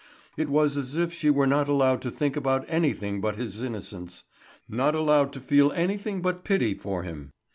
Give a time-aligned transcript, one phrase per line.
[0.35, 4.23] It was as if she were not allowed to think about anything but his innocence,
[4.67, 7.29] not allowed to feel anything but pity for him.